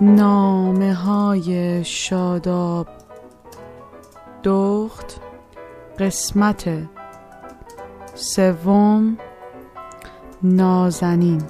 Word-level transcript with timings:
نامه 0.00 0.94
های 0.94 1.84
شاداب 1.84 2.88
دخت 4.44 5.20
قسمت 5.98 6.88
سوم 8.14 9.18
نازنین 10.42 11.42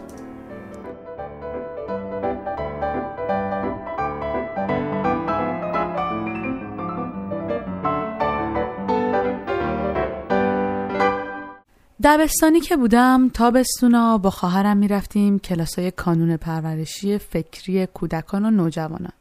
دبستانی 12.05 12.61
که 12.61 12.77
بودم 12.77 13.29
تابستونا 13.29 14.19
با 14.19 14.31
خواهرم 14.31 14.77
می‌رفتیم 14.77 15.39
کلاسای 15.39 15.91
کانون 15.91 16.37
پرورشی 16.37 17.19
فکری 17.19 17.87
کودکان 17.87 18.45
و 18.45 18.51
نوجوانان. 18.51 19.13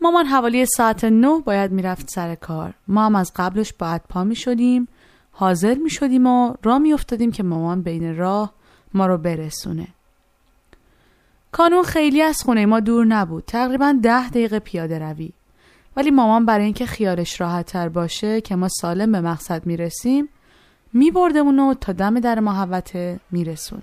مامان 0.00 0.26
حوالی 0.26 0.66
ساعت 0.66 1.04
نه 1.04 1.40
باید 1.40 1.72
می‌رفت 1.72 2.10
سر 2.10 2.34
کار. 2.34 2.74
ما 2.88 3.06
هم 3.06 3.14
از 3.14 3.32
قبلش 3.36 3.72
باید 3.72 4.02
پا 4.08 4.24
می 4.24 4.36
شدیم 4.36 4.88
حاضر 5.32 5.74
می 5.74 5.90
شدیم 5.90 6.26
و 6.26 6.54
را 6.62 6.78
می 6.78 6.92
افتادیم 6.92 7.32
که 7.32 7.42
مامان 7.42 7.82
بین 7.82 8.16
راه 8.16 8.52
ما 8.94 9.06
رو 9.06 9.18
برسونه. 9.18 9.88
کانون 11.52 11.82
خیلی 11.82 12.22
از 12.22 12.42
خونه 12.44 12.66
ما 12.66 12.80
دور 12.80 13.04
نبود 13.04 13.44
تقریبا 13.46 13.94
ده 14.02 14.28
دقیقه 14.28 14.58
پیاده 14.58 14.98
روی. 14.98 15.32
ولی 15.96 16.10
مامان 16.10 16.46
برای 16.46 16.64
اینکه 16.64 16.86
خیالش 16.86 17.40
راحت 17.40 17.66
تر 17.66 17.88
باشه 17.88 18.40
که 18.40 18.56
ما 18.56 18.68
سالم 18.68 19.12
به 19.12 19.20
مقصد 19.20 19.66
می 19.66 19.76
رسیم 19.76 20.28
می 20.94 21.10
بردمون 21.10 21.74
تا 21.74 21.92
دم 21.92 22.20
در 22.20 22.40
محوته 22.40 23.20
می 23.30 23.44
رسون. 23.44 23.82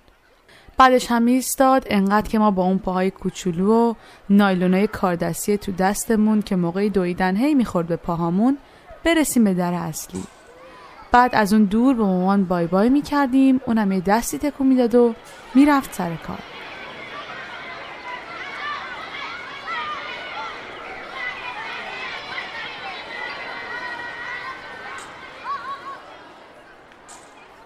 بعدش 0.77 1.11
هم 1.11 1.25
ایستاد 1.25 1.88
انقدر 1.89 2.30
که 2.30 2.39
ما 2.39 2.52
با 2.52 2.63
اون 2.63 2.77
پاهای 2.77 3.11
کوچولو 3.11 3.73
و 3.73 3.94
نایلونای 4.30 4.88
کاردستی 4.88 5.58
تو 5.58 5.71
دستمون 5.71 6.41
که 6.41 6.55
موقعی 6.55 6.89
دویدن 6.89 7.36
هی 7.36 7.53
می‌خورد 7.53 7.88
به 7.88 7.95
پاهامون 7.95 8.58
برسیم 9.03 9.44
به 9.44 9.53
در 9.53 9.73
اصلی 9.73 10.23
بعد 11.11 11.36
از 11.36 11.53
اون 11.53 11.63
دور 11.63 11.95
به 11.95 12.03
مامان 12.03 12.45
بای 12.45 12.67
بای 12.67 12.89
می‌کردیم 12.89 13.61
اونم 13.66 13.91
یه 13.91 14.02
دستی 14.02 14.38
تکون 14.38 14.67
می‌داد 14.67 14.95
و 14.95 15.14
می‌رفت 15.55 15.93
سر 15.93 16.16
کار 16.16 16.39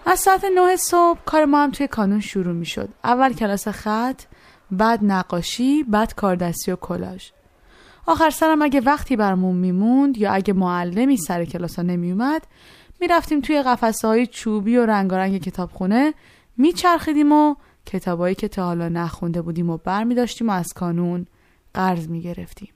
از 0.06 0.20
ساعت 0.20 0.45
نه 0.56 0.75
صبح 0.75 1.20
کار 1.25 1.45
ما 1.45 1.64
هم 1.64 1.72
توی 1.72 1.88
کانون 1.88 2.20
شروع 2.20 2.53
می 2.53 2.66
شد. 2.66 2.89
اول 3.03 3.34
کلاس 3.34 3.67
خط، 3.67 4.22
بعد 4.72 5.00
نقاشی، 5.03 5.84
بعد 5.84 6.14
کاردستی 6.14 6.72
و 6.72 6.75
کلاژ. 6.75 7.30
آخر 8.06 8.30
سرم 8.30 8.61
اگه 8.61 8.81
وقتی 8.81 9.16
برمون 9.16 9.56
میموند 9.56 10.17
یا 10.17 10.31
اگه 10.31 10.53
معلمی 10.53 11.17
سر 11.17 11.45
کلاس 11.45 11.76
ها 11.76 11.81
نمی 11.81 12.11
اومد 12.11 12.48
می‌رفتیم 13.00 13.42
توی 13.42 13.61
قفسه 13.61 14.08
های 14.08 14.28
چوبی 14.28 14.78
و 14.78 14.86
رنگارنگ 14.86 15.42
کتابخونه 15.42 16.14
میچرخیدیم 16.58 17.31
و 17.31 17.56
کتابایی 17.86 18.36
که 18.36 18.48
تا 18.48 18.66
حالا 18.66 18.89
نخونده 18.89 19.42
بودیم 19.42 19.70
و 19.70 19.78
بر 19.78 20.03
می 20.03 20.16
داشتیم 20.16 20.50
و 20.50 20.52
از 20.52 20.73
کانون 20.73 21.28
قرض 21.73 22.08
می 22.08 22.22
گرفتیم. 22.22 22.70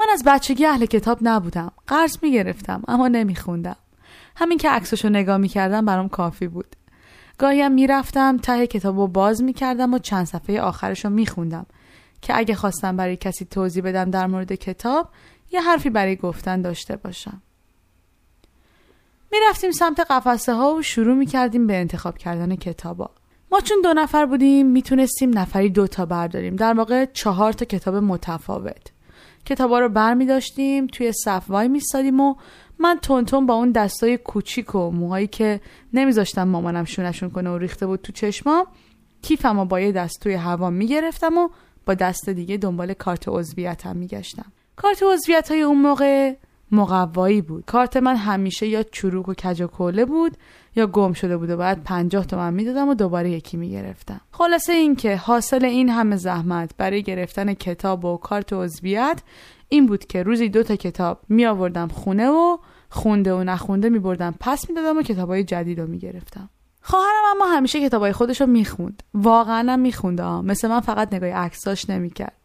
من 0.00 0.06
از 0.12 0.22
بچگی 0.26 0.66
اهل 0.66 0.86
کتاب 0.86 1.18
نبودم. 1.22 1.72
قرض 1.86 2.16
می 2.22 2.32
گرفتم 2.32 2.82
اما 2.88 3.08
نمی 3.08 3.36
خوندم. 3.36 3.76
همین 4.36 4.58
که 4.58 4.70
عکسشو 4.70 5.08
نگاه 5.08 5.36
می‌کردم 5.36 5.84
برام 5.84 6.08
کافی 6.08 6.48
بود. 6.48 6.76
گاهی 7.38 7.62
هم 7.62 7.72
می‌رفتم 7.72 8.36
ته 8.36 8.66
کتاب 8.66 8.98
رو 8.98 9.06
باز 9.06 9.42
می‌کردم 9.42 9.94
و 9.94 9.98
چند 9.98 10.26
صفحه 10.26 10.60
آخرش 10.60 11.04
رو 11.04 11.10
میخوندم 11.10 11.66
که 12.22 12.38
اگه 12.38 12.54
خواستم 12.54 12.96
برای 12.96 13.16
کسی 13.16 13.44
توضیح 13.44 13.82
بدم 13.82 14.10
در 14.10 14.26
مورد 14.26 14.52
کتاب 14.52 15.08
یه 15.52 15.60
حرفی 15.60 15.90
برای 15.90 16.16
گفتن 16.16 16.62
داشته 16.62 16.96
باشم. 16.96 17.42
می‌رفتیم 19.32 19.70
سمت 19.70 20.00
قفسه 20.10 20.54
ها 20.54 20.74
و 20.74 20.82
شروع 20.82 21.14
می‌کردیم 21.14 21.66
به 21.66 21.76
انتخاب 21.76 22.18
کردن 22.18 22.56
کتابا. 22.56 23.10
ما 23.52 23.60
چون 23.60 23.76
دو 23.82 23.94
نفر 23.94 24.26
بودیم 24.26 24.66
می‌تونستیم 24.66 25.38
نفری 25.38 25.70
دوتا 25.70 26.06
برداریم. 26.06 26.56
در 26.56 26.74
واقع 26.74 27.04
چهار 27.04 27.52
تا 27.52 27.64
کتاب 27.64 27.94
متفاوت. 27.94 28.90
کتابا 29.44 29.78
رو 29.78 29.88
بر 29.88 30.14
می 30.14 30.26
داشتیم 30.26 30.86
توی 30.86 31.12
صف 31.24 31.44
وای 31.50 31.68
میستادیم 31.68 32.20
و 32.20 32.34
من 32.84 32.98
تونتون 33.02 33.46
با 33.46 33.54
اون 33.54 33.70
دستای 33.70 34.16
کوچیک 34.16 34.74
و 34.74 34.90
موهایی 34.90 35.26
که 35.26 35.60
نمیذاشتم 35.92 36.48
مامانم 36.48 36.84
شونشون 36.84 37.30
کنه 37.30 37.50
و 37.50 37.58
ریخته 37.58 37.86
بود 37.86 38.00
تو 38.02 38.12
چشمام 38.12 38.66
کیفم 39.22 39.58
و 39.58 39.64
با 39.64 39.80
یه 39.80 39.92
دست 39.92 40.20
توی 40.20 40.34
هوا 40.34 40.70
می‌گرفتم 40.70 41.38
و 41.38 41.48
با 41.86 41.94
دست 41.94 42.30
دیگه 42.30 42.56
دنبال 42.56 42.94
کارت 42.94 43.24
عضویتم 43.28 43.96
میگشتم. 43.96 44.52
کارت 44.76 45.02
عضویت 45.02 45.50
های 45.50 45.62
اون 45.62 45.82
موقع 45.82 46.34
مقوایی 46.72 47.40
بود. 47.40 47.64
کارت 47.66 47.96
من 47.96 48.16
همیشه 48.16 48.66
یا 48.66 48.82
چروک 48.82 49.28
و 49.28 49.34
کج 49.34 49.62
و 49.62 49.66
کوله 49.66 50.04
بود 50.04 50.36
یا 50.76 50.86
گم 50.86 51.12
شده 51.12 51.36
بود 51.36 51.50
و 51.50 51.56
بعد 51.56 51.84
پنجاه 51.84 52.26
تومن 52.26 52.54
می‌دادم 52.54 52.88
و 52.88 52.94
دوباره 52.94 53.30
یکی 53.30 53.56
می‌گرفتم. 53.56 54.20
خلاصه 54.32 54.72
اینکه 54.72 55.16
حاصل 55.16 55.64
این 55.64 55.88
همه 55.88 56.16
زحمت 56.16 56.70
برای 56.76 57.02
گرفتن 57.02 57.54
کتاب 57.54 58.04
و 58.04 58.16
کارت 58.16 58.52
عضویت 58.52 59.22
این 59.68 59.86
بود 59.86 60.04
که 60.04 60.22
روزی 60.22 60.48
دو 60.48 60.62
تا 60.62 60.76
کتاب 60.76 61.20
می 61.28 61.46
آوردم 61.46 61.88
خونه 61.88 62.28
و 62.28 62.58
خونده 62.94 63.34
و 63.34 63.44
نخونده 63.44 63.88
می 63.88 63.98
بردم 63.98 64.34
پس 64.40 64.70
می 64.70 64.76
دادم 64.76 64.98
و 64.98 65.02
کتابای 65.02 65.44
جدید 65.44 65.80
رو 65.80 65.86
می 65.86 65.98
گرفتم 65.98 66.48
خواهرم 66.80 67.22
اما 67.36 67.46
همیشه 67.46 67.80
کتابای 67.88 68.12
خودش 68.12 68.40
رو 68.40 68.46
می‌خوند. 68.46 69.02
واقعا 69.14 69.72
هم 69.72 69.80
میخونده 69.80 70.40
مثل 70.40 70.68
من 70.68 70.80
فقط 70.80 71.14
نگاه 71.14 71.30
عکساش 71.30 71.90
نمی‌کرد. 71.90 72.36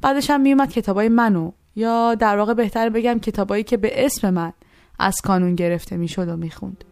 بعدش 0.00 0.30
هم 0.30 0.40
میومد 0.40 0.70
کتابای 0.70 1.08
منو. 1.08 1.50
یا 1.76 2.14
در 2.14 2.36
واقع 2.36 2.54
بهتر 2.54 2.88
بگم 2.88 3.18
کتابایی 3.18 3.62
که 3.64 3.76
به 3.76 4.04
اسم 4.04 4.30
من 4.30 4.52
از 4.98 5.20
کانون 5.20 5.54
گرفته 5.54 5.96
می‌شد 5.96 6.28
و 6.28 6.36
می‌خوند. 6.36 6.84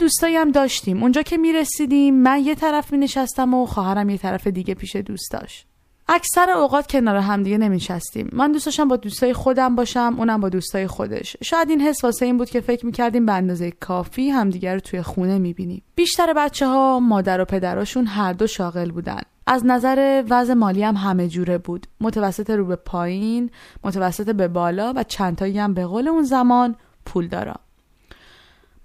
دوستایی 0.00 0.36
هم 0.36 0.50
داشتیم. 0.50 1.02
اونجا 1.02 1.22
که 1.22 1.36
می‌رسیدیم 1.36 2.14
من 2.14 2.44
یه 2.44 2.54
طرف 2.54 2.92
می 2.92 2.98
نشستم 2.98 3.54
و 3.54 3.66
خواهرم 3.66 4.10
یه 4.10 4.18
طرف 4.18 4.46
دیگه 4.46 4.74
پیش 4.74 4.96
دوست 4.96 5.32
داشت. 5.32 5.66
اکثر 6.08 6.50
اوقات 6.50 6.86
کنار 6.86 7.16
همدیگه 7.16 7.58
نمیشستیم 7.58 8.28
من 8.32 8.52
دوست 8.52 8.66
داشتم 8.66 8.88
با 8.88 8.96
دوستای 8.96 9.32
خودم 9.32 9.76
باشم 9.76 10.14
اونم 10.18 10.40
با 10.40 10.48
دوستای 10.48 10.86
خودش. 10.86 11.36
شاید 11.44 11.70
این 11.70 11.80
حس 11.80 12.04
واسه 12.04 12.26
این 12.26 12.38
بود 12.38 12.50
که 12.50 12.60
فکر 12.60 12.86
می‌کردیم 12.86 13.26
به 13.26 13.32
اندازه 13.32 13.70
کافی 13.70 14.30
همدیگه 14.30 14.74
رو 14.74 14.80
توی 14.80 15.02
خونه 15.02 15.38
می‌بینیم. 15.38 15.82
بیشتر 15.94 16.32
بچه 16.32 16.66
ها 16.66 17.00
مادر 17.00 17.40
و 17.40 17.44
پدراشون 17.44 18.06
هر 18.06 18.32
دو 18.32 18.46
شاغل 18.46 18.90
بودن. 18.90 19.20
از 19.46 19.66
نظر 19.66 20.24
وضع 20.30 20.54
مالی 20.54 20.82
هم 20.82 20.96
همه 20.96 21.28
جوره 21.28 21.58
بود. 21.58 21.86
متوسط 22.00 22.50
رو 22.50 22.64
به 22.64 22.76
پایین 22.76 23.50
متوسط 23.84 24.30
به 24.30 24.48
بالا 24.48 24.92
و 24.96 25.02
چندتایی 25.02 25.58
هم 25.58 25.74
به 25.74 25.86
قول 25.86 26.08
اون 26.08 26.22
زمان 26.22 26.76
پول 27.06 27.28
دارم. 27.28 27.60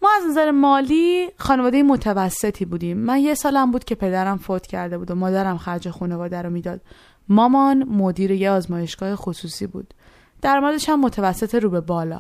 ما 0.01 0.09
از 0.17 0.29
نظر 0.29 0.51
مالی 0.51 1.29
خانواده 1.37 1.83
متوسطی 1.83 2.65
بودیم. 2.65 2.97
من 2.97 3.19
یه 3.19 3.33
سالم 3.33 3.71
بود 3.71 3.83
که 3.83 3.95
پدرم 3.95 4.37
فوت 4.37 4.67
کرده 4.67 4.97
بود 4.97 5.11
و 5.11 5.15
مادرم 5.15 5.57
خرج 5.57 5.89
خانواده 5.89 6.41
رو 6.41 6.49
می‌داد. 6.49 6.81
مامان 7.29 7.83
مدیر 7.83 8.31
یه 8.31 8.51
آزمایشگاه 8.51 9.15
خصوصی 9.15 9.67
بود. 9.67 9.93
درآمدش 10.41 10.89
هم 10.89 11.01
متوسط 11.01 11.55
رو 11.55 11.69
به 11.69 11.81
بالا. 11.81 12.19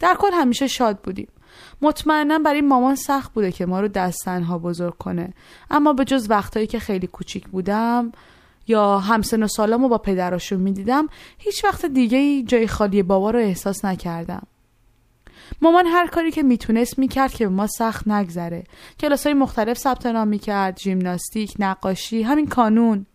در 0.00 0.14
کل 0.14 0.32
همیشه 0.32 0.66
شاد 0.66 0.98
بودیم. 0.98 1.28
مطمئنا 1.82 2.38
برای 2.38 2.60
مامان 2.60 2.94
سخت 2.94 3.32
بوده 3.32 3.52
که 3.52 3.66
ما 3.66 3.80
رو 3.80 3.88
دستنها 3.88 4.58
بزرگ 4.58 4.98
کنه. 4.98 5.34
اما 5.70 5.92
به 5.92 6.04
جز 6.04 6.30
وقتایی 6.30 6.66
که 6.66 6.78
خیلی 6.78 7.06
کوچیک 7.06 7.48
بودم 7.48 8.12
یا 8.66 8.98
همسن 8.98 9.42
و 9.42 9.46
سالامو 9.46 9.88
با 9.88 9.98
پدراشون 9.98 10.60
می‌دیدم 10.60 11.08
هیچ 11.38 11.64
وقت 11.64 11.86
دیگه 11.86 12.42
جای 12.42 12.66
خالی 12.66 13.02
بابا 13.02 13.30
رو 13.30 13.38
احساس 13.38 13.84
نکردم. 13.84 14.46
مامان 15.62 15.86
هر 15.86 16.06
کاری 16.06 16.30
که 16.30 16.42
می‌تونست 16.42 16.98
می‌کرد 16.98 17.32
که 17.32 17.48
به 17.48 17.54
ما 17.54 17.66
سخت 17.66 18.08
نگذره. 18.08 18.64
کلاس 19.00 19.26
های 19.26 19.34
مختلف 19.34 19.78
ثبت 19.78 20.06
نام 20.06 20.28
می‌کرد 20.28 20.78
ژیمناستیک 20.78 21.54
نقاشی 21.58 22.22
همین 22.22 22.46
کانون. 22.46 23.06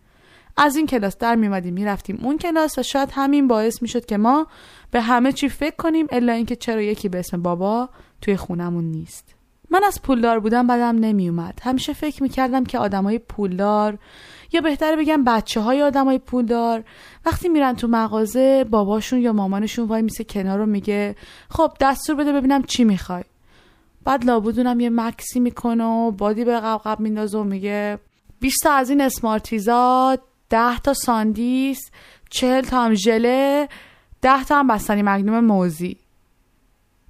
از 0.56 0.76
این 0.76 0.86
کلاس 0.86 1.16
در 1.18 1.34
میمدیم 1.34 1.74
می‌رفتیم 1.74 2.18
اون 2.22 2.38
کلاس 2.38 2.78
و 2.78 2.82
شاید 2.82 3.08
همین 3.12 3.48
باعث 3.48 3.82
می‌شد 3.82 4.04
که 4.04 4.16
ما 4.16 4.46
به 4.90 5.00
همه 5.00 5.32
چی 5.32 5.48
فکر 5.48 5.76
کنیم 5.76 6.06
الا 6.10 6.32
اینکه 6.32 6.56
چرا 6.56 6.82
یکی 6.82 7.08
به 7.08 7.18
اسم 7.18 7.42
بابا 7.42 7.88
توی 8.20 8.36
خونمون 8.36 8.84
نیست. 8.84 9.35
من 9.70 9.84
از 9.84 10.02
پولدار 10.02 10.40
بودم 10.40 10.66
بدم 10.66 10.98
نمیومد. 10.98 11.58
همیشه 11.62 11.92
فکر 11.92 12.22
می‌کردم 12.22 12.64
که 12.64 12.78
آدمای 12.78 13.18
پولدار 13.18 13.98
یا 14.52 14.60
بهتره 14.60 14.96
بگم 14.96 15.24
بچه 15.24 15.60
های 15.60 15.82
آدمای 15.82 16.18
پولدار 16.18 16.84
وقتی 17.26 17.48
میرن 17.48 17.76
تو 17.76 17.88
مغازه 17.88 18.64
باباشون 18.64 19.20
یا 19.20 19.32
مامانشون 19.32 19.86
وای 19.86 20.02
میسه 20.02 20.24
کنار 20.24 20.58
رو 20.58 20.66
میگه 20.66 21.16
خب 21.48 21.72
دستور 21.80 22.16
بده 22.16 22.32
ببینم 22.32 22.62
چی 22.62 22.84
می‌خوای. 22.84 23.24
بعد 24.04 24.24
لابودونم 24.24 24.80
یه 24.80 24.90
مکسی 24.90 25.40
می‌کنه 25.40 25.84
و 25.84 26.10
بادی 26.10 26.44
به 26.44 26.60
قبقب 26.60 27.00
میندازه 27.00 27.38
و 27.38 27.44
میگه 27.44 27.98
20 28.40 28.62
تا 28.62 28.72
از 28.72 28.90
این 28.90 29.00
اسمارتیزا 29.00 30.16
10 30.50 30.78
تا 30.78 30.94
ساندیس 30.94 31.90
40 32.30 32.60
تا 32.60 32.84
هم 32.84 32.94
ژله 32.94 33.68
10 34.22 34.44
تا 34.44 34.58
هم 34.58 34.66
بستنی 34.66 35.02
مگنوم 35.02 35.44
موزی. 35.44 35.96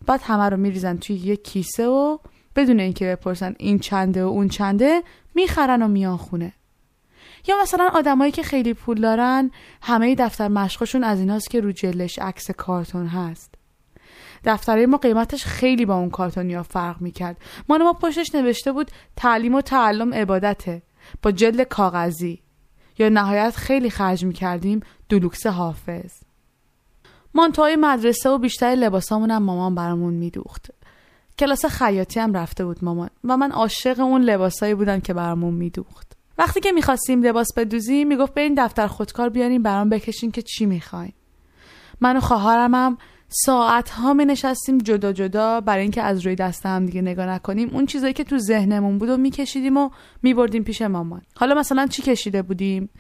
بعد 0.06 0.20
همه 0.22 0.48
رو 0.48 0.56
میریزن 0.56 0.96
توی 0.96 1.16
یه 1.16 1.36
کیسه 1.36 1.86
و 1.86 2.18
بدون 2.56 2.80
اینکه 2.80 3.06
بپرسن 3.06 3.54
این 3.58 3.78
چنده 3.78 4.24
و 4.24 4.28
اون 4.28 4.48
چنده 4.48 5.02
می‌خرن 5.34 5.82
و 5.82 5.88
میان 5.88 6.16
خونه. 6.16 6.52
یا 7.48 7.62
مثلا 7.62 7.90
آدمایی 7.94 8.32
که 8.32 8.42
خیلی 8.42 8.74
پول 8.74 9.00
دارن 9.00 9.50
همه 9.82 10.14
دفتر 10.14 10.48
مشقشون 10.48 11.04
از 11.04 11.20
ایناست 11.20 11.50
که 11.50 11.60
رو 11.60 11.72
جلش 11.72 12.18
عکس 12.18 12.50
کارتون 12.50 13.06
هست. 13.06 13.54
دفتره 14.44 14.86
ما 14.86 14.96
قیمتش 14.96 15.44
خیلی 15.44 15.86
با 15.86 15.96
اون 15.96 16.10
کارتونیا 16.10 16.62
فرق 16.62 17.00
می‌کرد. 17.00 17.36
مال 17.68 17.82
ما 17.82 17.92
پشتش 17.92 18.34
نوشته 18.34 18.72
بود 18.72 18.90
تعلیم 19.16 19.54
و 19.54 19.60
تعلم 19.60 20.14
عبادته. 20.14 20.82
با 21.22 21.30
جلد 21.30 21.62
کاغذی. 21.62 22.42
یا 22.98 23.08
نهایت 23.08 23.56
خیلی 23.56 23.90
خرج 23.90 24.24
می‌کردیم 24.24 24.80
دولوکس 25.08 25.46
حافظ. 25.46 26.12
مانتوهای 27.34 27.76
مدرسه 27.76 28.30
و 28.30 28.38
بیشتر 28.38 28.66
لباسامون 28.66 29.30
هم 29.30 29.42
مامان 29.42 29.74
برامون 29.74 30.14
میدوخت. 30.14 30.70
کلاس 31.38 31.66
خیاطی 31.66 32.20
هم 32.20 32.32
رفته 32.32 32.64
بود 32.64 32.84
مامان. 32.84 33.10
و 33.24 33.36
من 33.36 33.50
عاشق 33.50 34.00
اون 34.00 34.22
لباسایی 34.22 34.74
بودم 34.74 35.00
که 35.00 35.14
برامون 35.14 35.54
میدوخت. 35.54 36.16
وقتی 36.38 36.60
که 36.60 36.72
می‌خواستیم 36.72 37.22
لباس 37.22 37.48
بدوزیم 37.56 38.08
می‌گفت 38.08 38.34
به 38.34 38.40
این 38.40 38.54
دفتر 38.58 38.86
خودکار 38.86 39.28
بیاریم 39.28 39.62
برام 39.62 39.88
بکشین 39.88 40.30
که 40.30 40.42
چی 40.42 40.66
می‌خواین. 40.66 41.12
من 42.00 42.16
و 42.16 42.20
خواهرم 42.20 42.74
هم 42.74 42.98
ساعت 43.28 43.90
ها 43.90 44.12
می 44.12 44.24
نشستیم 44.24 44.78
جدا 44.78 45.12
جدا 45.12 45.60
برای 45.60 45.82
اینکه 45.82 46.02
از 46.02 46.20
روی 46.20 46.34
دست 46.34 46.66
هم 46.66 46.86
دیگه 46.86 47.02
نگاه 47.02 47.26
نکنیم. 47.26 47.70
اون 47.72 47.86
چیزایی 47.86 48.12
که 48.12 48.24
تو 48.24 48.38
ذهنمون 48.38 48.98
بود 48.98 49.08
و 49.08 49.16
میکشیدیم 49.16 49.76
و 49.76 49.90
میبردیم 50.22 50.64
پیش 50.64 50.82
مامان. 50.82 51.22
حالا 51.36 51.54
مثلا 51.54 51.86
چی 51.86 52.02
کشیده 52.02 52.42
بودیم؟ 52.42 52.90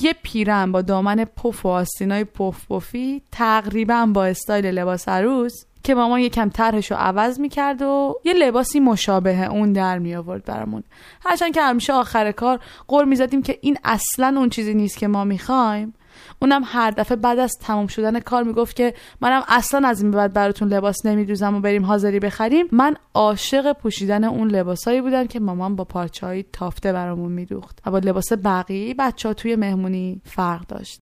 یه 0.00 0.14
پیرن 0.22 0.72
با 0.72 0.82
دامن 0.82 1.24
پف 1.24 1.66
و 1.66 1.68
آستینای 1.68 2.24
پف 2.24 2.66
پفی 2.66 3.22
تقریبا 3.32 4.06
با 4.06 4.24
استایل 4.24 4.66
لباس 4.66 5.08
عروس 5.08 5.64
که 5.84 5.94
مامان 5.94 6.20
یکم 6.20 6.48
طرحش 6.48 6.90
رو 6.90 6.96
عوض 6.96 7.40
می‌کرد 7.40 7.82
و 7.82 8.14
یه 8.24 8.32
لباسی 8.32 8.80
مشابه 8.80 9.44
اون 9.44 9.72
در 9.72 9.98
می 9.98 10.14
آورد 10.14 10.44
برامون. 10.44 10.82
هرچند 11.24 11.54
که 11.54 11.62
همیشه 11.62 11.92
آخر 11.92 12.32
کار 12.32 12.60
قول 12.88 13.08
می‌زدیم 13.08 13.42
که 13.42 13.58
این 13.60 13.78
اصلا 13.84 14.34
اون 14.36 14.48
چیزی 14.48 14.74
نیست 14.74 14.98
که 14.98 15.08
ما 15.08 15.24
می‌خوایم 15.24 15.94
اونم 16.42 16.62
هر 16.64 16.90
دفعه 16.90 17.16
بعد 17.16 17.38
از 17.38 17.52
تمام 17.60 17.86
شدن 17.86 18.20
کار 18.20 18.42
می‌گفت 18.42 18.76
که 18.76 18.94
منم 19.20 19.42
اصلا 19.48 19.88
از 19.88 20.02
این 20.02 20.10
بعد 20.10 20.32
براتون 20.32 20.68
لباس 20.68 21.06
نمیدوزم 21.06 21.54
و 21.54 21.60
بریم 21.60 21.84
حاضری 21.84 22.20
بخریم. 22.20 22.66
من 22.72 22.96
عاشق 23.14 23.72
پوشیدن 23.72 24.24
اون 24.24 24.48
لباسایی 24.48 25.00
بودم 25.00 25.26
که 25.26 25.40
مامان 25.40 25.76
با 25.76 25.84
پارچه‌های 25.84 26.44
تافته 26.52 26.92
برامون 26.92 27.32
میدوخت 27.32 27.78
و 27.86 27.90
با 27.90 27.98
لباس 27.98 28.32
بقیه 28.32 28.94
بچه 28.98 29.28
ها 29.28 29.34
توی 29.34 29.56
مهمونی 29.56 30.20
فرق 30.24 30.66
داشت. 30.66 31.00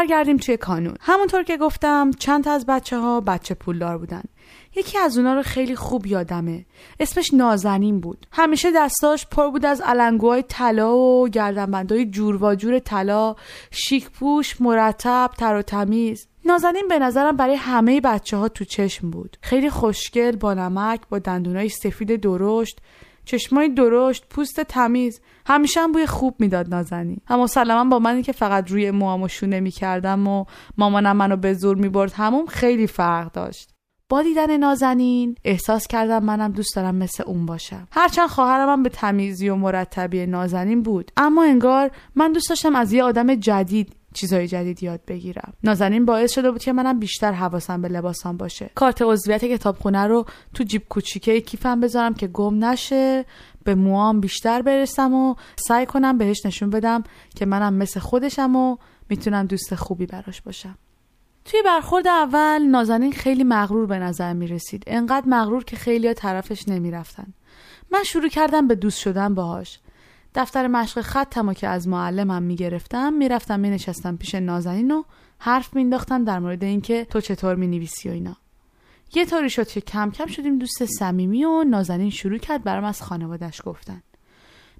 برگردیم 0.00 0.36
توی 0.36 0.56
کانون. 0.56 0.94
همونطور 1.00 1.42
که 1.42 1.56
گفتم 1.56 2.10
چند 2.10 2.44
تا 2.44 2.52
از 2.52 2.66
بچه 2.66 2.98
ها 2.98 3.20
بچه 3.20 3.54
پولدار 3.54 3.98
بودن. 3.98 4.22
یکی 4.76 4.98
از 4.98 5.18
اونا 5.18 5.34
رو 5.34 5.42
خیلی 5.42 5.76
خوب 5.76 6.06
یادمه. 6.06 6.66
اسمش 7.00 7.34
نازنین 7.34 8.00
بود. 8.00 8.26
همیشه 8.32 8.70
دستاش 8.76 9.26
پر 9.26 9.50
بود 9.50 9.66
از 9.66 9.80
علنگوهای 9.80 10.42
طلا 10.42 10.96
و 10.96 11.28
گردنبندهای 11.28 12.06
جور 12.06 12.44
و 12.44 12.54
جور 12.54 12.78
طلا 12.78 13.34
شیک 13.70 14.10
پوش 14.10 14.60
مرتب 14.60 15.30
تر 15.38 15.54
و 15.54 15.62
تمیز. 15.62 16.28
نازنین 16.44 16.88
به 16.88 16.98
نظرم 16.98 17.36
برای 17.36 17.54
همه 17.54 18.00
بچه 18.00 18.36
ها 18.36 18.48
تو 18.48 18.64
چشم 18.64 19.10
بود. 19.10 19.36
خیلی 19.42 19.70
خوشگل 19.70 20.36
با 20.36 20.54
نمک 20.54 21.00
با 21.08 21.18
دندونای 21.18 21.68
سفید 21.68 22.20
درشت. 22.20 22.80
چشمای 23.24 23.68
درشت 23.68 24.26
پوست 24.30 24.60
تمیز. 24.60 25.20
همیشه 25.46 25.80
هم 25.80 25.92
بوی 25.92 26.06
خوب 26.06 26.34
می‌داد 26.38 26.68
نازنین. 26.68 27.20
اما 27.28 27.42
مسلما 27.42 27.90
با 27.90 27.98
منی 27.98 28.22
که 28.22 28.32
فقط 28.32 28.70
روی 28.70 28.90
موامو 28.90 29.28
شونه 29.28 29.60
می‌کردم 29.60 30.28
و 30.28 30.44
مامانم 30.78 31.16
منو 31.16 31.36
به 31.36 31.54
زور 31.54 31.76
می‌برد. 31.76 32.12
همون 32.12 32.46
خیلی 32.46 32.86
فرق 32.86 33.32
داشت. 33.32 33.70
با 34.08 34.22
دیدن 34.22 34.56
نازنین 34.56 35.34
احساس 35.44 35.86
کردم 35.86 36.24
منم 36.24 36.52
دوست 36.52 36.76
دارم 36.76 36.94
مثل 36.94 37.22
اون 37.26 37.46
باشم. 37.46 37.88
هرچند 37.92 38.28
خواهرم 38.28 38.82
به 38.82 38.88
تمیزی 38.88 39.48
و 39.48 39.56
مرتبی 39.56 40.26
نازنین 40.26 40.82
بود. 40.82 41.10
اما 41.16 41.44
انگار 41.44 41.90
من 42.14 42.32
دوست 42.32 42.48
داشتم 42.48 42.76
از 42.76 42.92
یه 42.92 43.02
آدم 43.02 43.34
جدید 43.34 43.96
چیزهای 44.14 44.48
جدید 44.48 44.82
یاد 44.82 45.00
بگیرم. 45.08 45.52
نازنین 45.64 46.04
باعث 46.04 46.32
شده 46.32 46.50
بود 46.50 46.62
که 46.62 46.72
منم 46.72 46.98
بیشتر 46.98 47.32
حواسم 47.32 47.82
به 47.82 47.88
لباسام 47.88 48.36
باشه. 48.36 48.70
کارت 48.74 49.02
عضویت 49.02 49.44
کتابخونه 49.44 50.06
رو 50.06 50.26
تو 50.54 50.64
جیب 50.64 50.82
کوچیکه 50.88 51.40
کیفم 51.40 51.80
بذارم 51.80 52.14
که 52.14 52.26
گم 52.26 52.64
نشه 52.64 53.24
به 53.64 53.74
موام 53.74 54.20
بیشتر 54.20 54.62
برسم 54.62 55.14
و 55.14 55.34
سعی 55.56 55.86
کنم 55.86 56.18
بهش 56.18 56.46
نشون 56.46 56.70
بدم 56.70 57.04
که 57.34 57.46
منم 57.46 57.74
مثل 57.74 58.00
خودشم 58.00 58.56
و 58.56 58.76
می‌تونم 59.08 59.46
دوست 59.46 59.74
خوبی 59.74 60.06
براش 60.06 60.42
باشم. 60.42 60.78
توی 61.44 61.62
برخورد 61.62 62.08
اول 62.08 62.62
نازنین 62.62 63.12
خیلی 63.12 63.44
مغرور 63.44 63.86
به 63.86 63.98
نظر 63.98 64.32
می 64.32 64.46
رسید 64.46 64.84
انقدر 64.86 65.28
مغرور 65.28 65.64
که 65.64 65.76
خیلی 65.76 66.14
طرفش 66.14 66.68
نمی 66.68 66.90
رفتن. 66.90 67.26
من 67.90 68.02
شروع 68.02 68.28
کردم 68.28 68.68
به 68.68 68.74
دوست 68.74 68.98
شدن 68.98 69.34
باهاش. 69.34 69.78
دفتر 70.34 70.66
مشق 70.66 71.00
خطم 71.00 71.52
که 71.52 71.68
از 71.68 71.88
معلمم 71.88 72.42
می‌گرفتم 72.42 73.12
می‌رفتم 73.12 73.60
مینشستم 73.60 74.16
پیش 74.16 74.34
نازنین 74.34 74.90
و 74.90 75.02
حرف 75.38 75.74
مینداختم 75.74 76.24
در 76.24 76.38
مورد 76.38 76.64
اینکه 76.64 77.04
تو 77.04 77.20
چطور 77.20 77.54
می‌نویسی 77.54 78.08
و 78.08 78.12
اینا. 78.12 78.36
یه 79.14 79.26
طوری 79.26 79.50
شد 79.50 79.68
که 79.68 79.80
کم 79.80 80.10
کم 80.10 80.26
شدیم 80.26 80.58
دوست 80.58 80.84
صمیمی 80.84 81.44
و 81.44 81.64
نازنین 81.64 82.10
شروع 82.10 82.38
کرد 82.38 82.64
برام 82.64 82.84
از 82.84 83.02
خانوادش 83.02 83.60
گفتن. 83.64 84.02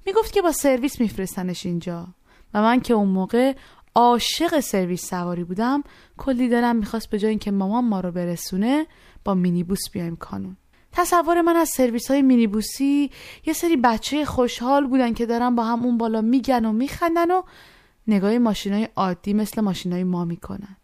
می‌گفت 0.07 0.33
که 0.33 0.43
با 0.43 0.53
سرویس 0.53 1.01
میفرستنش 1.01 1.67
اینجا 1.67 2.09
و 2.55 2.63
من 2.63 2.81
که 2.81 2.95
اون 2.95 3.09
موقع 3.09 3.55
عاشق 3.95 4.61
سرویس 4.61 5.11
سواری 5.11 5.45
بودم 5.45 5.85
کلی 6.17 6.49
دلم 6.49 6.77
می‌خواست 6.77 7.11
به 7.11 7.19
جای 7.19 7.31
اینکه 7.31 7.51
مامان 7.51 7.85
ما 7.85 8.01
رو 8.01 8.11
برسونه 8.11 8.87
با 9.25 9.35
مینیبوس 9.35 9.91
بیایم 9.93 10.17
کانون. 10.17 10.57
تصور 10.93 11.41
من 11.41 11.57
از 11.57 11.69
سرویس 11.69 12.11
های 12.11 12.23
مینیبوسی 12.23 13.11
یه 13.47 13.53
سری 13.53 13.77
بچه 13.77 14.25
خوشحال 14.25 14.87
بودن 14.87 15.15
که 15.15 15.27
دارن 15.27 15.55
با 15.55 15.65
هم 15.65 15.83
اون 15.83 15.99
بالا 15.99 16.21
میگن 16.21 16.65
و 16.65 16.73
میخندن 16.73 17.31
و 17.31 17.43
نگاه 18.07 18.39
ماشین 18.39 18.73
های 18.73 18.89
عادی 18.97 19.35
مثل 19.35 19.61
ماشین 19.61 19.93
های 19.93 20.05
ما 20.05 20.25
می‌کنن. 20.25 20.77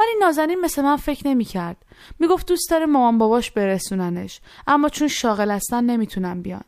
ولی 0.00 0.10
نازنین 0.20 0.60
مثل 0.60 0.82
من 0.82 0.96
فکر 0.96 1.28
نمی‌کرد. 1.28 1.76
می‌گفت 2.18 2.48
دوست 2.48 2.70
داره 2.70 2.86
مامان 2.86 3.18
باباش 3.18 3.50
برسوننش 3.50 4.40
اما 4.66 4.88
چون 4.88 5.08
شاغل 5.08 5.50
هستن 5.50 5.84
نمی‌تونن 5.84 6.42
بیان. 6.42 6.64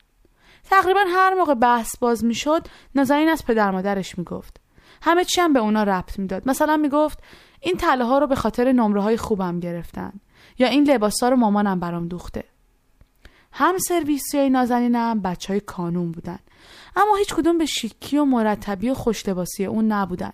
تقریبا 0.70 1.00
هر 1.08 1.34
موقع 1.34 1.54
بحث 1.54 1.96
باز 1.98 2.24
می‌شد 2.24 2.66
نازنین 2.94 3.28
از 3.28 3.44
پدر 3.44 3.70
مادرش 3.70 4.18
می‌گفت. 4.18 4.60
همه 5.02 5.24
چی 5.24 5.40
به 5.54 5.58
اونا 5.58 5.82
ربط 5.82 6.18
می‌داد. 6.18 6.48
مثلا 6.48 6.76
می‌گفت 6.76 7.22
این 7.60 7.76
تله 7.76 8.04
ها 8.04 8.18
رو 8.18 8.26
به 8.26 8.34
خاطر 8.34 8.72
نمره 8.72 9.02
های 9.02 9.16
خوبم 9.16 9.60
گرفتن. 9.60 10.12
یا 10.58 10.68
این 10.68 10.90
لباسا 10.90 11.28
رو 11.28 11.36
مامانم 11.36 11.80
برام 11.80 12.08
دوخته. 12.08 12.44
هم 13.52 13.78
سرویسی 13.78 14.38
های 14.38 14.50
نازنینم 14.50 15.20
بچه 15.20 15.52
های 15.52 15.60
کانون 15.60 16.12
بودن. 16.12 16.38
اما 16.96 17.16
هیچ 17.16 17.34
کدوم 17.34 17.58
به 17.58 17.66
شیکی 17.66 18.18
و 18.18 18.24
مرتبی 18.24 18.90
و 18.90 18.94
خوش 18.94 19.28
لباسی 19.28 19.64
اون 19.66 19.92
نبودن. 19.92 20.32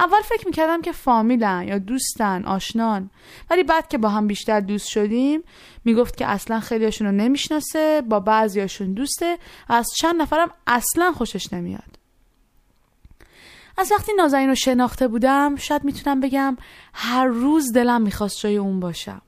اول 0.00 0.20
فکر 0.20 0.46
می‌کردم 0.46 0.82
که 0.82 0.92
فامیلن 0.92 1.68
یا 1.68 1.78
دوستن 1.78 2.44
آشنان. 2.44 3.10
ولی 3.50 3.62
بعد 3.62 3.88
که 3.88 3.98
با 3.98 4.08
هم 4.08 4.26
بیشتر 4.26 4.60
دوست 4.60 4.88
شدیم 4.88 5.42
می‌گفت 5.84 6.16
که 6.16 6.26
اصلا 6.26 6.60
خیلیاشون 6.60 7.06
رو 7.06 7.12
نمی‌شناسه 7.12 8.02
با 8.08 8.20
بعضیاشون 8.20 8.92
دوسته 8.92 9.38
از 9.68 9.88
چند 9.96 10.22
نفرم 10.22 10.50
اصلا 10.66 11.12
خوشش 11.12 11.52
نمیاد. 11.52 11.98
از 13.78 13.92
وقتی 13.92 14.12
نازنین 14.12 14.48
رو 14.48 14.54
شناخته 14.54 15.08
بودم 15.08 15.56
شاید 15.56 15.84
می‌تونم 15.84 16.20
بگم 16.20 16.56
هر 16.92 17.26
روز 17.26 17.72
دلم 17.72 18.02
می‌خواست 18.02 18.40
جای 18.40 18.56
اون 18.56 18.80
باشم. 18.80 19.22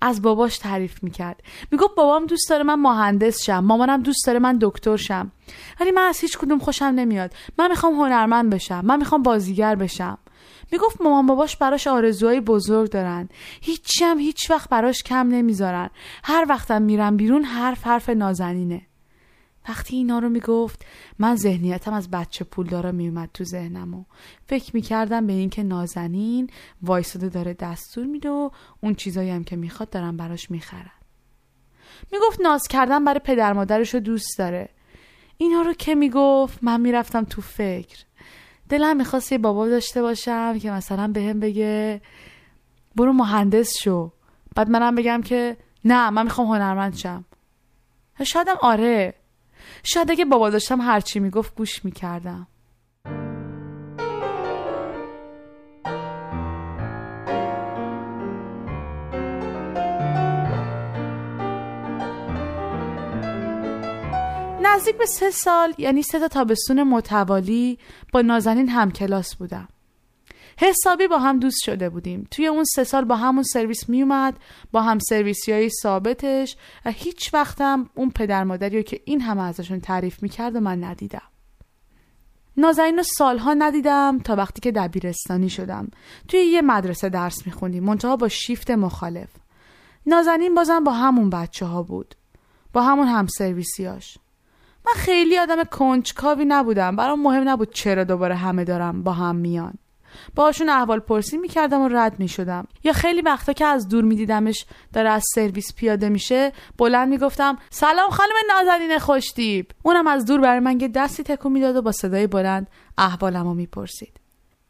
از 0.00 0.22
باباش 0.22 0.58
تعریف 0.58 1.02
می‌کرد. 1.02 1.42
می‌گفت 1.70 1.94
بابام 1.94 2.26
دوست 2.26 2.50
داره 2.50 2.62
من 2.62 2.74
مهندس 2.74 3.42
شم 3.42 3.58
مامانم 3.58 4.02
دوست 4.02 4.26
داره 4.26 4.38
من 4.38 4.58
دکتر 4.60 4.96
شم. 4.96 5.32
ولی 5.80 5.90
من 5.90 6.02
از 6.02 6.18
هیچ 6.18 6.38
کدوم 6.38 6.58
خوشم 6.58 6.84
نمیاد. 6.84 7.34
من 7.58 7.70
می‌خوام 7.70 7.94
هنرمند 7.94 8.50
بشم 8.50 8.80
من 8.84 8.98
می‌خوام 8.98 9.22
بازیگر 9.22 9.74
بشم. 9.74 10.18
می‌گفت 10.72 11.00
مامان 11.00 11.26
باباش 11.26 11.56
براش 11.56 11.86
آرزوهای 11.86 12.40
بزرگ 12.40 12.90
دارن. 12.90 13.28
هیچی 13.60 14.04
هم 14.04 14.18
هیچ 14.18 14.50
وقت 14.50 14.68
براش 14.68 15.02
کم 15.02 15.28
نمی‌ذارن. 15.28 15.90
هر 16.24 16.46
وقتم 16.48 16.82
میرم 16.82 17.16
بیرون 17.16 17.44
حرف 17.44 17.86
حرف 17.86 18.08
نازنینه. 18.08 18.87
وقتی 19.68 19.96
اینا 19.96 20.18
رو 20.18 20.28
می‌گفت 20.28 20.86
من 21.18 21.36
ذهنیتم 21.36 21.92
از 21.92 22.10
بچه 22.10 22.44
پول 22.44 22.66
داره 22.66 22.92
میومد 22.92 23.30
تو 23.34 23.44
ذهنم 23.44 23.94
و 23.94 24.04
فکر 24.46 24.70
می‌کردم 24.74 25.26
به 25.26 25.32
اینکه 25.32 25.62
نازنین 25.62 26.50
وایساده 26.82 27.28
داره 27.28 27.54
دستور 27.54 28.06
میده 28.06 28.30
و 28.30 28.50
اون 28.80 28.94
چیزایی 28.94 29.30
هم 29.30 29.44
که 29.44 29.56
می‌خواد 29.56 29.90
دارم 29.90 30.16
براش 30.16 30.50
می‌خرن. 30.50 30.90
می‌گفت 32.12 32.40
ناز 32.40 32.62
کردن 32.68 33.04
برای 33.04 33.20
پدر 33.20 33.52
مادرش 33.52 33.94
رو 33.94 34.00
دوست 34.00 34.38
داره. 34.38 34.68
اینا 35.36 35.62
رو 35.62 35.72
که 35.72 35.94
می‌گفت 35.94 36.58
من 36.62 36.80
می‌رفتم 36.80 37.24
تو 37.24 37.42
فکر. 37.42 38.04
دلم 38.68 38.96
می‌خواست 38.96 39.32
یه 39.32 39.38
بابا 39.38 39.68
داشته 39.68 40.02
باشم 40.02 40.58
که 40.58 40.70
مثلا 40.70 41.08
به 41.08 41.22
هم 41.22 41.40
بگه 41.40 42.00
برو 42.96 43.12
مهندس 43.12 43.78
شو. 43.78 44.12
بعد 44.54 44.70
منم 44.70 44.94
بگم 44.94 45.22
که 45.22 45.56
نه 45.84 46.10
من 46.10 46.22
می‌خوام 46.22 46.46
هنرمند 46.46 46.96
شم. 46.96 47.24
شایدم 48.24 48.56
آره. 48.60 49.14
شاید 49.90 50.10
اگه 50.10 50.24
بابا 50.24 50.50
داشتم 50.50 50.80
هرچی 50.80 51.20
می‌گفت 51.20 51.54
گوش 51.54 51.84
می‌کردم. 51.84 52.46
نزدیک 64.62 64.96
به 64.98 65.06
سه 65.06 65.30
سال 65.30 65.74
یعنی 65.78 66.02
سه 66.02 66.18
تا 66.18 66.28
تابستون 66.28 66.82
متوالی 66.82 67.78
با 68.12 68.20
نازنین 68.20 68.68
هم 68.68 68.90
کلاس 68.90 69.36
بودم. 69.36 69.68
حسابی 70.60 71.06
با 71.06 71.18
هم 71.18 71.38
دوست 71.38 71.64
شده 71.64 71.88
بودیم. 71.88 72.28
توی 72.30 72.46
اون 72.46 72.64
سه 72.64 72.84
سال 72.84 73.04
با 73.04 73.16
همون 73.16 73.42
سرویس 73.42 73.88
میومد 73.88 74.36
با 74.72 74.82
هم 74.82 74.98
سرویسی 74.98 75.52
های 75.52 75.70
ثابتش. 75.82 76.56
و 76.84 76.90
هیچ 76.90 77.34
وقتم 77.34 77.90
اون 77.94 78.10
پدر 78.10 78.44
مادری 78.44 78.82
که 78.82 79.00
این 79.04 79.20
همه 79.20 79.42
ازشون 79.42 79.80
تعریف 79.80 80.22
می‌کرد 80.22 80.56
و 80.56 80.60
من 80.60 80.84
ندیدم. 80.84 81.22
نازنین 82.56 82.96
رو 82.96 83.02
سالها 83.02 83.54
ندیدم 83.54 84.18
تا 84.18 84.36
وقتی 84.36 84.60
که 84.60 84.72
دبیرستانی 84.72 85.50
شدم. 85.50 85.88
توی 86.28 86.40
یه 86.40 86.62
مدرسه 86.62 87.08
درس 87.08 87.46
میخوندیم 87.46 87.84
منتها 87.84 88.16
با 88.16 88.28
شیفت 88.28 88.70
مخالف. 88.70 89.28
نازنین 90.06 90.54
بازم 90.54 90.84
با 90.84 90.92
همون 90.92 91.30
بچه 91.30 91.66
ها 91.66 91.82
بود. 91.82 92.14
با 92.72 92.82
همون 92.82 93.06
هم 93.06 93.26
سرویسیاش 93.26 94.18
من 94.86 94.92
خیلی 94.92 95.38
آدم 95.38 95.64
کنجکاوی 95.64 96.44
نبودم. 96.44 96.96
برام 96.96 97.22
مهم 97.22 97.48
نبود 97.48 97.74
چرا 97.74 98.04
دوباره 98.04 98.34
همه 98.34 98.64
دارم 98.64 99.02
با 99.02 99.12
هم 99.12 99.36
میان. 99.36 99.74
باشون 100.34 100.68
احوال 100.68 100.98
پرسی 100.98 101.36
می‌کردم 101.36 101.80
و 101.80 101.88
رد 101.88 102.20
می‌شدم. 102.20 102.66
یا 102.84 102.92
خیلی 102.92 103.20
وقتا 103.20 103.52
که 103.52 103.64
از 103.64 103.88
دور 103.88 104.04
میدیدمش 104.04 104.66
داره 104.92 105.10
از 105.10 105.24
سرویس 105.34 105.74
پیاده 105.74 106.08
میشه 106.08 106.52
بلند 106.78 107.08
می‌گفتم 107.08 107.58
سلام 107.70 108.10
خانم 108.10 108.34
نازنین 108.48 108.98
خوشتیب. 108.98 109.70
اونم 109.82 110.06
از 110.06 110.24
دور 110.24 110.40
برای 110.40 110.60
من 110.60 110.80
یه 110.80 110.88
دستی 110.88 111.22
تکون 111.22 111.52
می‌داد 111.52 111.76
و 111.76 111.82
با 111.82 111.92
صدای 111.92 112.26
بلند 112.26 112.66
احوالمو 112.98 113.54
می‌پرسید. 113.54 114.20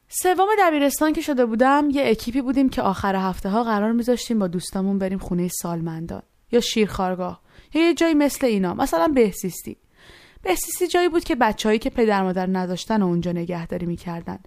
سوم 0.09 0.47
دبیرستان 0.59 1.13
که 1.13 1.21
شده 1.21 1.47
بودم 1.47 1.89
یه 1.91 2.11
اکیپی 2.11 2.43
بودیم 2.43 2.69
که 2.69 2.83
آخر 2.83 3.17
هفته 3.17 3.49
ها 3.49 3.65
قرار 3.65 3.93
میذاشتیم 3.93 4.39
با 4.39 4.47
دوستامون 4.47 4.99
بریم 4.99 5.19
خونه 5.19 5.49
سالمندان 5.49 6.23
یا 6.53 6.61
شیرخارگاه 6.61 7.41
یا 7.75 7.83
یه 7.83 7.95
جایی 7.95 8.15
مثل 8.15 8.47
اینا 8.47 8.75
مثلا 8.75 9.09
بهسیستی. 9.09 9.77
بهسیستی 10.43 10.87
جایی 10.87 11.09
بود 11.09 11.25
که 11.25 11.35
بچههایی 11.35 11.79
که 11.79 11.91
پدر 11.91 12.23
مادر 12.23 12.47
نداشتن 12.53 13.03
و 13.03 13.07
اونجا 13.07 13.33
نگهداری 13.33 13.87
می‌کردن. 13.87 14.39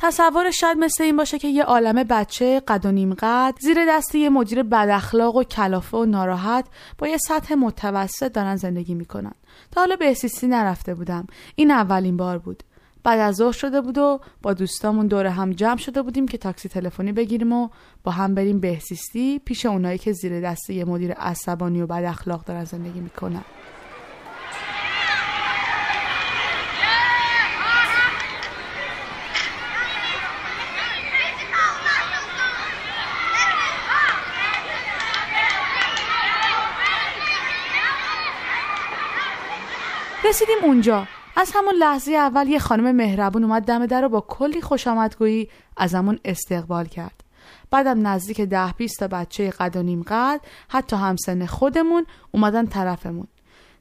تصور 0.00 0.50
شاید 0.50 0.78
مثل 0.78 1.04
این 1.04 1.16
باشه 1.16 1.38
که 1.38 1.48
یه 1.48 1.64
عالم 1.64 2.02
بچه 2.02 2.60
قد 2.60 2.86
و 2.86 2.92
نیم 2.92 3.14
قد 3.14 3.54
زیر 3.60 3.78
دست 3.88 4.14
یه 4.14 4.28
مدیر 4.28 4.62
بد 4.62 4.88
اخلاق 4.92 5.36
و 5.36 5.42
کلافه 5.42 5.96
و 5.96 6.04
ناراحت 6.04 6.66
با 6.98 7.08
یه 7.08 7.16
سطح 7.16 7.54
متوسط 7.54 8.32
دارن 8.32 8.56
زندگی 8.56 8.94
می‌کنن. 8.94 9.32
تا 9.70 9.80
حالا 9.80 9.96
به 9.96 10.14
سیسی 10.14 10.46
نرفته 10.46 10.94
بودم. 10.94 11.26
این 11.54 11.70
اولین 11.70 12.16
بار 12.16 12.38
بود. 12.38 12.62
بعد 13.04 13.20
از 13.20 13.36
ظهر 13.36 13.52
شده 13.52 13.80
بود 13.80 13.98
و 13.98 14.20
با 14.42 14.52
دوستامون 14.52 15.06
دور 15.06 15.26
هم 15.26 15.52
جمع 15.52 15.76
شده 15.76 16.02
بودیم 16.02 16.28
که 16.28 16.38
تاکسی 16.38 16.68
تلفنی 16.68 17.12
بگیریم 17.12 17.52
و 17.52 17.68
با 18.04 18.12
هم 18.12 18.34
بریم 18.34 18.60
بهسیستی 18.60 19.38
پیش 19.38 19.66
اونایی 19.66 19.98
که 19.98 20.12
زیر 20.12 20.40
دست 20.40 20.70
یه 20.70 20.84
مدیر 20.84 21.12
عصبانی 21.12 21.82
و 21.82 21.86
بد 21.86 22.04
اخلاق 22.04 22.44
دارن 22.44 22.64
زندگی 22.64 23.00
می‌کنن. 23.00 23.44
رسیدیم 40.28 40.56
اونجا. 40.62 41.06
از 41.36 41.52
همون 41.54 41.74
لحظه 41.74 42.12
اول 42.12 42.48
یه 42.48 42.58
خانم 42.58 42.96
مهربون 42.96 43.44
اومد 43.44 43.62
دم 43.62 43.86
در 43.86 44.00
رو 44.00 44.08
با 44.08 44.20
کلی 44.20 44.60
خوش 44.60 44.86
آمدگویی 44.86 45.48
از 45.76 45.94
همون 45.94 46.18
استقبال 46.24 46.84
کرد. 46.84 47.24
بعدم 47.70 48.06
نزدیک 48.06 48.40
ده 48.40 48.72
بیست 48.76 48.98
تا 48.98 49.08
بچه 49.08 49.50
قد 49.50 49.76
و 49.76 49.82
نیم 49.82 50.02
قد 50.02 50.40
حتی 50.68 50.96
همسن 50.96 51.46
خودمون 51.46 52.06
اومدن 52.32 52.66
طرفمون. 52.66 53.26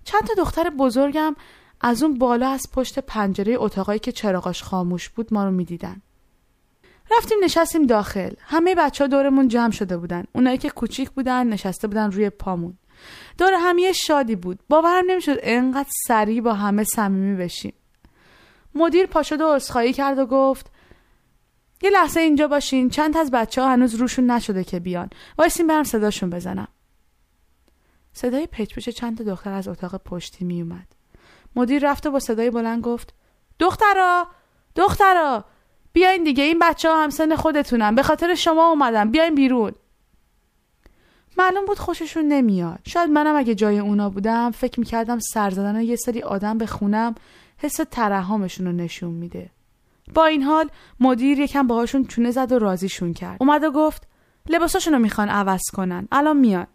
چند 0.04 0.22
تا 0.22 0.34
دختر 0.38 0.70
بزرگم 0.70 1.36
از 1.82 2.04
اون 2.04 2.18
بالا 2.18 2.50
از 2.50 2.68
پشت 2.74 3.00
پنجره 3.00 3.56
اتاقایی 3.58 4.00
که 4.00 4.12
چراغاش 4.12 4.64
خاموش 4.64 5.10
بود 5.10 5.34
ما 5.34 5.46
رو 5.46 5.52
می‌دیدن. 5.52 6.02
رفتیم 7.18 7.38
نشستیم 7.44 7.86
داخل. 7.86 8.32
همه 8.40 8.76
بچه 8.76 9.04
ها 9.04 9.08
دورمون 9.08 9.48
جمع 9.48 9.72
شده 9.72 9.98
بودن. 9.98 10.24
اونایی 10.34 10.58
که 10.58 10.70
کوچیک 10.70 11.10
بودن 11.10 11.48
نشسته 11.48 11.88
بودن 11.88 12.12
روی 12.12 12.30
پامون. 12.30 12.78
دور 13.38 13.54
همیه 13.54 13.92
شادی 13.92 14.36
بود. 14.36 14.60
باورم 14.70 15.04
نمی‌شد 15.08 15.38
انقدر 15.42 15.90
سریع 16.08 16.42
با 16.42 16.54
همه 16.54 16.84
صمیمی 16.84 17.36
بشیم. 17.36 17.74
مدیر 18.76 19.06
پاشد 19.06 19.42
و 19.42 19.56
عذرخواهی 19.56 19.94
کرد 19.94 20.20
و 20.20 20.26
گفت 20.26 20.72
یه 21.82 21.90
لحظه 21.90 22.20
اینجا 22.20 22.48
باشین 22.48 22.90
چند 22.90 23.18
از 23.18 23.32
بچه 23.32 23.62
ها 23.62 23.70
هنوز 23.70 23.96
روشون 23.96 24.32
نشده 24.32 24.64
که 24.64 24.80
بیان. 24.80 25.10
وایسین 25.38 25.68
برم 25.68 25.84
صداشون 25.84 26.30
بزنم. 26.30 26.68
صدای 28.14 28.48
پچ 28.48 28.90
چند 28.90 29.22
دختر 29.22 29.52
از 29.52 29.68
اتاق 29.68 29.96
پشتی 29.96 30.46
می 30.46 30.62
اومد. 30.62 30.88
مدیر 31.56 31.92
رفت 31.92 32.08
و 32.08 32.12
با 32.12 32.20
صدای 32.20 32.50
بلند 32.50 32.82
گفت 32.82 33.14
دخترا! 33.60 34.28
دخترا! 34.76 35.46
بیاین 35.94 36.24
دیگه 36.24 36.44
این 36.44 36.60
بچه 36.62 36.90
ها 36.90 37.04
همسن 37.04 37.36
خودتونن. 37.36 37.96
به 37.96 38.04
خاطر 38.04 38.36
شما 38.36 38.70
اومدم. 38.70 39.12
بیاین 39.12 39.36
بیرون. 39.36 39.72
معلوم 41.38 41.66
بود 41.66 41.80
خوششون 41.80 42.26
نمیاد. 42.26 42.80
شاید 42.88 43.10
منم 43.10 43.36
اگه 43.36 43.56
جای 43.56 43.80
اونا 43.80 44.10
بودم 44.10 44.52
فکر 44.52 44.80
می‌کردم 44.80 45.20
سر 45.20 45.50
زدن 45.50 45.82
یه 45.82 45.96
سری 45.96 46.22
آدم 46.22 46.58
به 46.58 46.66
خونم 46.66 47.16
حس 47.58 47.80
ترحمشون 47.92 48.66
رو 48.66 48.72
نشون 48.72 49.14
میده. 49.14 49.50
با 50.14 50.26
این 50.26 50.44
حال 50.44 50.70
مدیر 51.00 51.40
یکم 51.40 51.68
باهاشون 51.68 52.06
چونه 52.06 52.32
زد 52.32 52.52
و 52.52 52.60
راضیشون 52.60 53.14
کرد. 53.14 53.38
اومد 53.40 53.64
و 53.64 53.72
گفت 53.72 54.08
لباساشون 54.50 54.94
رو 54.94 55.00
می‌خوان 55.00 55.30
عوض 55.30 55.62
کنن. 55.74 56.08
الان 56.12 56.38
میان. 56.38 56.68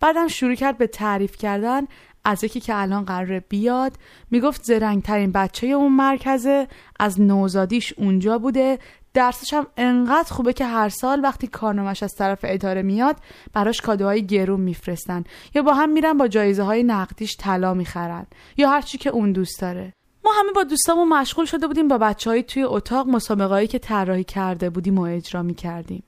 بعدم 0.00 0.28
شروع 0.28 0.54
کرد 0.54 0.78
به 0.78 0.86
تعریف 0.86 1.36
کردن. 1.36 1.86
از 2.24 2.44
یکی 2.44 2.60
که 2.60 2.76
الان 2.76 3.04
قراره 3.04 3.40
بیاد 3.40 3.92
می‌گفت 4.30 4.64
زرنگترین 4.64 5.32
بچه 5.32 5.66
اون 5.66 5.92
مرکزه 5.92 6.68
از 7.00 7.20
نوزادیش 7.20 7.94
اونجا 7.96 8.38
بوده. 8.38 8.78
درسش 9.14 9.54
هم 9.54 9.66
انقدر 9.76 10.32
خوبه 10.32 10.52
که 10.52 10.64
هر 10.66 10.88
سال 10.88 11.22
وقتی 11.22 11.46
کارنامش 11.46 12.02
از 12.02 12.14
طرف 12.14 12.38
اداره 12.42 12.82
میاد 12.82 13.16
براش 13.52 13.80
کادوهای 13.80 14.26
گرون 14.26 14.60
میفرستن. 14.60 15.24
یا 15.54 15.62
با 15.62 15.74
هم 15.74 15.90
میرن 15.90 16.18
با 16.18 16.28
جایزه 16.28 16.62
های 16.62 16.82
نقدیش 16.82 17.36
طلا 17.36 17.74
می‌خرن. 17.74 18.26
یا 18.56 18.70
هرچی 18.70 18.98
که 18.98 19.10
اون 19.10 19.32
دوست 19.32 19.60
داره. 19.60 19.92
ما 20.24 20.30
همه 20.40 20.52
با 20.52 20.64
دوستامون 20.64 21.08
مشغول 21.08 21.44
شده 21.44 21.66
بودیم 21.66 21.88
با 21.88 21.98
بچه 21.98 22.42
توی 22.42 22.62
اتاق 22.62 23.08
مسابقه 23.08 23.66
که 23.66 23.78
طراحی 23.78 24.24
کرده 24.24 24.70
بودیم 24.70 24.98
و 24.98 25.02
اجرا 25.02 25.42
می‌کردیم. 25.42 26.02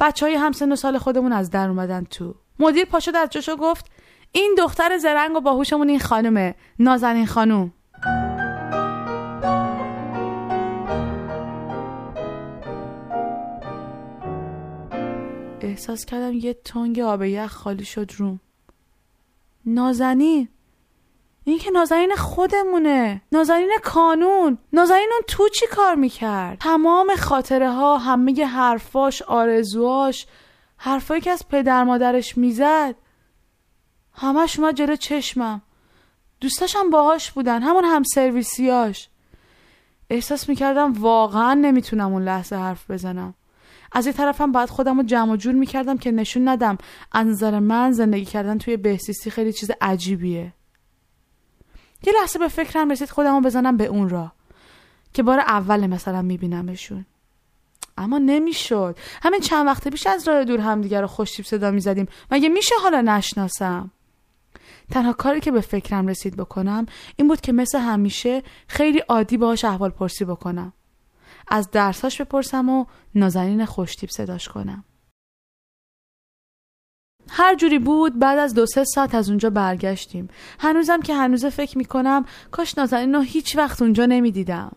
بچه 0.00 0.26
های 0.26 0.34
همسن 0.34 0.72
و 0.72 0.76
سال 0.76 0.98
خودمون 0.98 1.32
از 1.32 1.50
در 1.50 1.68
اومدن 1.68 2.04
تو. 2.04 2.34
مدیر 2.58 2.84
پاشد 2.84 3.16
از 3.16 3.30
جاشو 3.30 3.56
گفت 3.56 3.86
این 4.34 4.54
دختر 4.58 4.98
زرنگ 4.98 5.36
و 5.36 5.40
باهوشمون 5.40 5.88
این 5.88 6.00
خانومه. 6.00 6.54
نازنین 6.78 7.26
خانوم. 7.26 7.72
احساس 15.60 16.04
کردم 16.04 16.32
یه 16.32 16.54
تنگ 16.54 17.00
آب 17.00 17.22
یخ 17.22 17.52
خالی 17.52 17.84
شد 17.84 18.10
روم. 18.18 18.40
نازنین؟ 19.66 20.48
این 21.44 21.58
که 21.58 21.70
نازنین 21.70 22.14
خودمونه. 22.16 23.22
نازنین 23.32 23.70
کانون. 23.82 24.58
نازنین 24.72 25.08
اون 25.12 25.22
تو 25.28 25.48
چی 25.48 25.66
کار 25.66 25.94
می‌کرد؟ 25.94 26.58
تمام 26.58 27.14
خاطره 27.16 27.70
ها 27.70 27.98
همه 27.98 28.44
حرفاش 28.44 29.22
آرزواش 29.22 30.26
حرفایی 30.76 31.20
که 31.20 31.30
از 31.30 31.48
پدر 31.48 31.84
مادرش 31.84 32.38
می‌زد. 32.38 32.94
همش 34.14 34.58
اومد 34.58 34.76
جلو 34.76 34.96
چشمم. 34.96 35.62
دوستاشم 36.40 36.90
باهاش 36.90 37.30
بودن 37.30 37.62
همون 37.62 37.84
هم 37.84 38.02
سرویسیاش. 38.02 39.08
احساس 40.10 40.48
می‌کردم 40.48 40.92
واقعا 40.92 41.54
نمی‌تونم 41.54 42.12
اون 42.12 42.22
لحظه 42.22 42.56
حرف 42.56 42.90
بزنم. 42.90 43.34
از 43.92 44.06
یه 44.06 44.12
طرفم 44.12 44.52
باید 44.52 44.68
خودم 44.68 44.96
رو 44.96 45.02
جمع 45.02 45.36
جور 45.36 45.54
می‌کردم 45.54 45.98
که 45.98 46.10
نشون 46.10 46.48
ندم 46.48 46.78
از 47.12 47.26
نظر 47.26 47.58
من 47.58 47.92
زندگی 47.92 48.24
کردن 48.24 48.58
توی 48.58 48.76
بهسیستی 48.76 49.30
خیلی 49.30 49.52
چیز 49.52 49.70
عجیبیه. 49.80 50.52
یه 52.06 52.12
لحظه 52.20 52.38
به 52.38 52.48
فکرم 52.48 52.90
رسید 52.90 53.10
خودمو 53.10 53.40
بزنم 53.40 53.76
به 53.76 53.86
اون 53.86 54.08
را 54.08 54.32
که 55.12 55.22
بار 55.22 55.40
اول 55.40 55.86
مثلا 55.86 56.22
میبینمشون. 56.22 57.06
اما 57.98 58.18
نمی‌شد. 58.18 58.98
همین 59.22 59.40
چند 59.40 59.66
وقت 59.66 59.88
پیش 59.88 60.06
از 60.06 60.28
راه 60.28 60.44
دور 60.44 60.60
همدیگه 60.60 61.00
رو 61.00 61.06
خوشتیب 61.06 61.44
صدا 61.44 61.70
می‌زدیم. 61.70 62.08
مگه 62.30 62.48
میشه 62.48 62.74
حالا 62.82 63.00
نشناسم؟ 63.00 63.90
تنها 64.92 65.12
کاری 65.12 65.40
که 65.40 65.50
به 65.50 65.60
فکرم 65.60 66.06
رسید 66.06 66.36
بکنم 66.36 66.86
این 67.16 67.28
بود 67.28 67.40
که 67.40 67.52
مثل 67.52 67.78
همیشه 67.78 68.42
خیلی 68.68 68.98
عادی 68.98 69.36
باهاش 69.36 69.64
احوال 69.64 69.90
پرسی 69.90 70.24
بکنم. 70.24 70.72
از 71.48 71.70
درساش 71.70 72.20
بپرسم 72.20 72.68
و 72.68 72.84
نازنین 73.14 73.64
خوشتیب 73.64 74.10
صداش 74.10 74.48
کنم. 74.48 74.84
هر 77.28 77.54
جوری 77.54 77.78
بود 77.78 78.18
بعد 78.18 78.38
از 78.38 78.54
دو 78.54 78.66
سه 78.66 78.84
ساعت 78.84 79.14
از 79.14 79.28
اونجا 79.28 79.50
برگشتیم. 79.50 80.28
هنوزم 80.58 81.00
که 81.00 81.14
هنوزه 81.14 81.50
فکر 81.50 81.78
می‌کنم 81.78 82.24
کاش 82.50 82.78
نازنین 82.78 83.14
رو 83.14 83.20
هیچ 83.20 83.56
وقت 83.56 83.82
اونجا 83.82 84.06
نمی‌دیدم. 84.06 84.72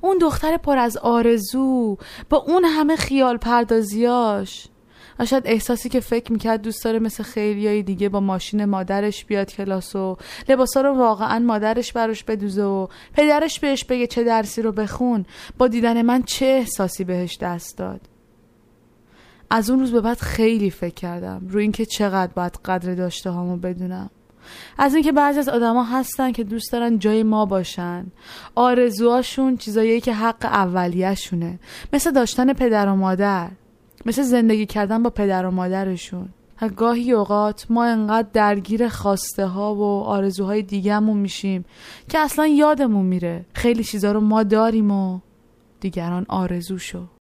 اون 0.00 0.18
دختر 0.18 0.56
پر 0.56 0.78
از 0.78 0.96
آرزو 0.96 1.96
با 2.30 2.36
اون 2.36 2.64
همه 2.64 2.96
خیال 2.96 3.36
پردازیاش 3.36 4.68
و 5.18 5.26
شاید 5.26 5.46
احساسی 5.46 5.88
که 5.88 6.00
فکر 6.00 6.32
می‌کرد 6.32 6.62
دوست 6.62 6.84
داره 6.84 6.98
مثل 6.98 7.22
خیلیای 7.22 7.82
دیگه 7.82 8.08
با 8.08 8.20
ماشین 8.20 8.64
مادرش 8.64 9.24
بیاد 9.24 9.52
کلاس 9.52 9.96
و 9.96 10.16
لباسا 10.48 10.80
رو 10.80 10.94
واقعا 10.94 11.38
مادرش 11.38 11.92
براش 11.92 12.24
بدوزه 12.24 12.62
و 12.62 12.86
پدرش 13.14 13.60
بهش 13.60 13.84
بگه 13.84 14.06
چه 14.06 14.24
درسی 14.24 14.62
رو 14.62 14.72
بخون. 14.72 15.26
با 15.58 15.68
دیدن 15.68 16.02
من 16.02 16.22
چه 16.22 16.46
احساسی 16.46 17.04
بهش 17.04 17.38
دست 17.38 17.78
داد؟ 17.78 18.00
از 19.50 19.70
اون 19.70 19.80
روز 19.80 19.92
به 19.92 20.00
بعد 20.00 20.18
خیلی 20.18 20.70
فکر 20.70 20.94
کردم. 20.94 21.46
روی 21.48 21.62
اینکه 21.62 21.86
چقدر 21.86 22.32
باید 22.32 22.58
قدر 22.64 22.94
داشته 22.94 23.30
هامو 23.30 23.56
بدونم. 23.56 24.10
از 24.78 24.94
اینکه 24.94 25.12
بعضی 25.12 25.38
از 25.38 25.48
آدما 25.48 25.84
هستن 25.84 26.32
که 26.32 26.44
دوست 26.44 26.72
دارن 26.72 26.98
جای 26.98 27.22
ما 27.22 27.46
باشن. 27.46 28.06
آرزوهاشون 28.54 29.56
چیزایی 29.56 30.00
که 30.00 30.14
حق 30.14 30.44
اولیهشونه. 30.44 31.58
مثل 31.92 32.10
داشتن 32.10 32.52
پدر 32.52 32.88
و 32.88 32.96
مادر. 32.96 33.48
مثل 34.06 34.22
زندگی 34.22 34.66
کردن 34.66 35.02
با 35.02 35.10
پدر 35.10 35.46
و 35.46 35.50
مادرشون. 35.50 36.28
گاهی 36.76 37.12
اوقات 37.12 37.66
ما 37.70 37.84
انقدر 37.84 38.28
درگیر 38.32 38.88
خواسته 38.88 39.46
ها 39.46 39.74
و 39.74 40.02
آرزوهای 40.02 40.62
دیگهمون 40.62 41.16
میشیم 41.16 41.64
که 42.08 42.18
اصلا 42.18 42.46
یادمون 42.46 43.06
میره 43.06 43.44
خیلی 43.54 43.84
چیزا 43.84 44.12
رو 44.12 44.20
ما 44.20 44.42
داریم 44.42 44.90
و 44.90 45.20
دیگران 45.80 46.26
آرزو 46.28 46.78
شو. 46.78 47.17